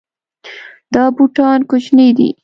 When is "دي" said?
2.17-2.29